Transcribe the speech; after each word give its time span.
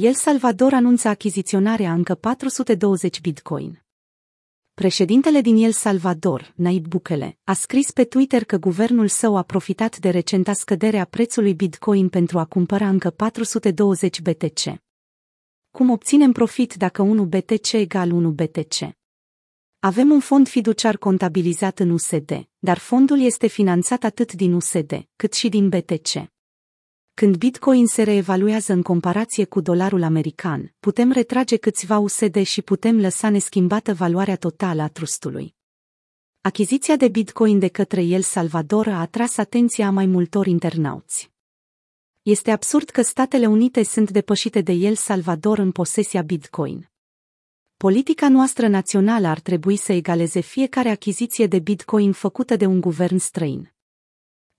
El 0.00 0.14
Salvador 0.14 0.72
anunță 0.72 1.08
achiziționarea 1.08 1.92
încă 1.92 2.14
420 2.14 3.20
bitcoin. 3.20 3.82
Președintele 4.72 5.40
din 5.40 5.56
El 5.56 5.72
Salvador, 5.72 6.52
Naib 6.56 6.86
Bukele, 6.86 7.38
a 7.44 7.52
scris 7.52 7.90
pe 7.90 8.04
Twitter 8.04 8.44
că 8.44 8.56
guvernul 8.56 9.08
său 9.08 9.36
a 9.36 9.42
profitat 9.42 9.98
de 9.98 10.10
recenta 10.10 10.52
scădere 10.52 10.98
a 10.98 11.04
prețului 11.04 11.54
bitcoin 11.54 12.08
pentru 12.08 12.38
a 12.38 12.44
cumpăra 12.44 12.88
încă 12.88 13.10
420 13.10 14.20
BTC. 14.20 14.82
Cum 15.70 15.90
obținem 15.90 16.32
profit 16.32 16.74
dacă 16.74 17.02
1 17.02 17.24
BTC 17.24 17.72
egal 17.72 18.10
1 18.10 18.30
BTC? 18.30 18.96
Avem 19.78 20.10
un 20.10 20.20
fond 20.20 20.48
fiduciar 20.48 20.96
contabilizat 20.96 21.78
în 21.78 21.90
USD, 21.90 22.48
dar 22.58 22.78
fondul 22.78 23.20
este 23.20 23.46
finanțat 23.46 24.04
atât 24.04 24.32
din 24.32 24.52
USD, 24.52 25.08
cât 25.16 25.32
și 25.32 25.48
din 25.48 25.68
BTC. 25.68 26.33
Când 27.14 27.36
Bitcoin 27.36 27.86
se 27.86 28.02
reevaluează 28.02 28.72
în 28.72 28.82
comparație 28.82 29.44
cu 29.44 29.60
dolarul 29.60 30.02
american, 30.02 30.74
putem 30.80 31.10
retrage 31.10 31.56
câțiva 31.56 31.98
USD 31.98 32.42
și 32.42 32.62
putem 32.62 33.00
lăsa 33.00 33.28
neschimbată 33.28 33.94
valoarea 33.94 34.36
totală 34.36 34.82
a 34.82 34.88
trustului. 34.88 35.54
Achiziția 36.40 36.96
de 36.96 37.08
Bitcoin 37.08 37.58
de 37.58 37.68
către 37.68 38.02
El 38.02 38.22
Salvador 38.22 38.86
a 38.86 39.00
atras 39.00 39.36
atenția 39.36 39.86
a 39.86 39.90
mai 39.90 40.06
multor 40.06 40.46
internauți. 40.46 41.30
Este 42.22 42.50
absurd 42.50 42.88
că 42.88 43.02
Statele 43.02 43.46
Unite 43.46 43.82
sunt 43.82 44.10
depășite 44.10 44.60
de 44.60 44.72
El 44.72 44.94
Salvador 44.94 45.58
în 45.58 45.70
posesia 45.70 46.22
Bitcoin. 46.22 46.90
Politica 47.76 48.28
noastră 48.28 48.68
națională 48.68 49.26
ar 49.26 49.40
trebui 49.40 49.76
să 49.76 49.92
egaleze 49.92 50.40
fiecare 50.40 50.88
achiziție 50.88 51.46
de 51.46 51.58
Bitcoin 51.58 52.12
făcută 52.12 52.56
de 52.56 52.66
un 52.66 52.80
guvern 52.80 53.16
străin. 53.16 53.73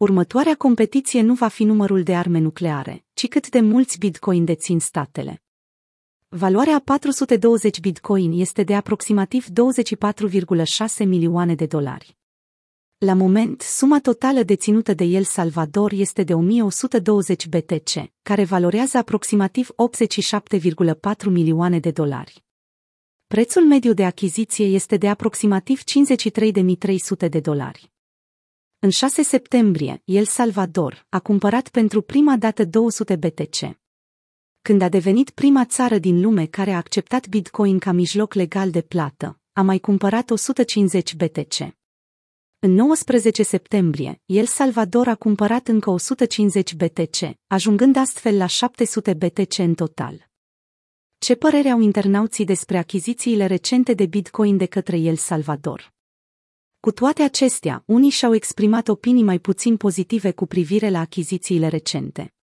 Următoarea 0.06 0.56
competiție 0.56 1.22
nu 1.22 1.34
va 1.34 1.48
fi 1.48 1.64
numărul 1.64 2.04
de 2.04 2.16
arme 2.16 2.40
nucleare, 2.40 3.06
ci 3.14 3.28
cât 3.28 3.50
de 3.50 3.60
mulți 3.60 3.98
bitcoin 3.98 4.46
dețin 4.46 4.80
statele. 4.80 5.44
Valoarea 6.28 6.80
420 6.80 7.80
bitcoin 7.80 8.32
este 8.40 8.64
de 8.64 8.76
aproximativ 8.76 9.46
24,6 9.46 11.06
milioane 11.06 11.56
de 11.56 11.66
dolari. 11.66 12.18
La 12.98 13.14
moment, 13.14 13.62
suma 13.62 14.00
totală 14.00 14.44
deținută 14.44 14.94
de 14.94 15.04
El 15.04 15.24
Salvador 15.24 15.92
este 15.92 16.24
de 16.24 16.34
1120 16.34 17.48
BTC, 17.48 18.12
care 18.22 18.44
valorează 18.44 18.98
aproximativ 18.98 19.70
87,4 21.20 21.26
milioane 21.26 21.80
de 21.80 21.92
dolari. 21.92 22.44
Prețul 23.28 23.66
mediu 23.66 23.94
de 23.94 24.06
achiziție 24.06 24.66
este 24.66 24.98
de 24.98 25.10
aproximativ 25.10 25.82
53.300 27.24 27.30
de 27.30 27.40
dolari. 27.40 27.94
În 28.86 28.92
6 28.92 29.22
septembrie, 29.22 30.02
El 30.04 30.26
Salvador 30.26 31.06
a 31.10 31.20
cumpărat 31.20 31.70
pentru 31.70 32.02
prima 32.02 32.38
dată 32.38 32.66
200 32.66 33.16
BTC. 33.16 33.80
Când 34.62 34.82
a 34.82 34.90
devenit 34.90 35.30
prima 35.30 35.66
țară 35.66 35.98
din 35.98 36.22
lume 36.22 36.46
care 36.46 36.72
a 36.72 36.78
acceptat 36.78 37.28
Bitcoin 37.28 37.80
ca 37.80 37.92
mijloc 37.92 38.34
legal 38.34 38.72
de 38.72 38.82
plată, 38.82 39.40
a 39.54 39.62
mai 39.62 39.80
cumpărat 39.80 40.30
150 40.30 41.16
BTC. 41.16 41.76
În 42.60 42.72
19 42.72 43.44
septembrie, 43.44 44.22
El 44.26 44.46
Salvador 44.46 45.08
a 45.08 45.16
cumpărat 45.16 45.68
încă 45.68 45.90
150 45.90 46.76
BTC, 46.76 47.18
ajungând 47.48 47.96
astfel 47.96 48.38
la 48.38 48.46
700 48.46 49.14
BTC 49.14 49.58
în 49.58 49.74
total. 49.74 50.30
Ce 51.18 51.36
părere 51.36 51.70
au 51.70 51.80
internauții 51.80 52.46
despre 52.46 52.78
achizițiile 52.78 53.46
recente 53.46 53.94
de 53.94 54.06
Bitcoin 54.06 54.58
de 54.58 54.66
către 54.66 54.98
El 54.98 55.16
Salvador? 55.16 55.95
Cu 56.86 56.92
toate 56.92 57.24
acestea, 57.24 57.84
unii 57.86 58.10
și-au 58.10 58.34
exprimat 58.34 58.88
opinii 58.88 59.24
mai 59.24 59.40
puțin 59.40 59.78
pozitive 59.78 60.32
cu 60.32 60.46
privire 60.46 60.90
la 60.90 61.00
achizițiile 61.00 61.68
recente. 61.68 62.34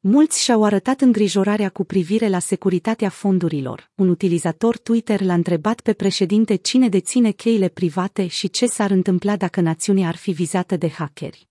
Mulți 0.00 0.42
și-au 0.42 0.64
arătat 0.64 1.00
îngrijorarea 1.00 1.68
cu 1.68 1.84
privire 1.84 2.28
la 2.28 2.38
securitatea 2.38 3.08
fondurilor. 3.08 3.90
Un 3.94 4.08
utilizator 4.08 4.78
Twitter 4.78 5.20
l-a 5.20 5.34
întrebat 5.34 5.80
pe 5.80 5.92
președinte 5.92 6.54
cine 6.54 6.88
deține 6.88 7.30
cheile 7.30 7.68
private 7.68 8.26
și 8.26 8.50
ce 8.50 8.66
s-ar 8.66 8.90
întâmpla 8.90 9.36
dacă 9.36 9.60
națiunea 9.60 10.08
ar 10.08 10.16
fi 10.16 10.30
vizată 10.30 10.76
de 10.76 10.88
hackeri. 10.88 11.48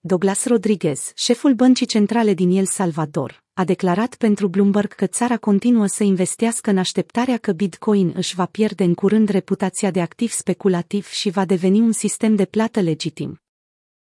Douglas 0.00 0.44
Rodriguez, 0.44 1.12
șeful 1.14 1.54
băncii 1.54 1.86
centrale 1.86 2.34
din 2.34 2.50
El 2.50 2.64
Salvador, 2.64 3.43
a 3.54 3.64
declarat 3.64 4.16
pentru 4.16 4.48
Bloomberg 4.48 4.92
că 4.92 5.06
țara 5.06 5.36
continuă 5.36 5.86
să 5.86 6.02
investească 6.02 6.70
în 6.70 6.78
așteptarea 6.78 7.38
că 7.38 7.52
Bitcoin 7.52 8.12
își 8.16 8.34
va 8.34 8.46
pierde 8.46 8.84
în 8.84 8.94
curând 8.94 9.28
reputația 9.28 9.90
de 9.90 10.00
activ 10.00 10.30
speculativ 10.30 11.06
și 11.06 11.30
va 11.30 11.44
deveni 11.44 11.80
un 11.80 11.92
sistem 11.92 12.34
de 12.34 12.44
plată 12.44 12.80
legitim. 12.80 13.40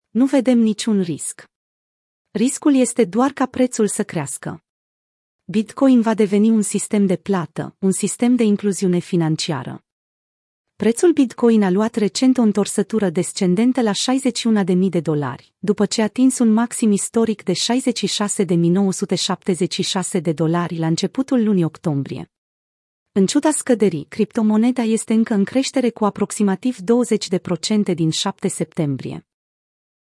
Nu 0.10 0.26
vedem 0.26 0.60
niciun 0.60 1.02
risc. 1.02 1.44
Riscul 2.32 2.76
este 2.76 3.06
doar 3.06 3.32
ca 3.32 3.46
prețul 3.46 3.88
să 3.88 4.04
crească. 4.04 4.64
Bitcoin 5.44 6.02
va 6.02 6.14
deveni 6.14 6.50
un 6.50 6.62
sistem 6.62 7.06
de 7.06 7.16
plată, 7.16 7.76
un 7.80 7.92
sistem 7.92 8.36
de 8.36 8.44
incluziune 8.44 9.00
financiară. 9.00 9.85
Prețul 10.78 11.12
Bitcoin 11.12 11.64
a 11.64 11.70
luat 11.70 11.96
recent 11.96 12.38
o 12.38 12.42
întorsătură 12.42 13.10
descendentă 13.10 13.82
la 13.82 13.92
61.000 13.92 14.76
de 14.90 15.00
dolari, 15.00 15.54
după 15.60 15.86
ce 15.86 16.02
a 16.02 16.04
atins 16.04 16.40
un 16.40 16.54
maxim 16.54 16.92
istoric 16.92 17.44
de 17.44 17.52
66.976 17.52 20.22
de 20.22 20.32
dolari 20.32 20.78
la 20.78 20.88
începutul 20.88 21.44
lunii 21.44 21.64
octombrie. 21.64 22.32
În 23.12 23.26
ciuda 23.26 23.52
scăderii, 23.52 24.06
criptomoneda 24.10 24.82
este 24.82 25.14
încă 25.14 25.34
în 25.34 25.44
creștere 25.44 25.90
cu 25.90 26.06
aproximativ 26.06 26.78
20% 26.78 26.82
din 27.94 28.10
7 28.10 28.48
septembrie. 28.48 29.28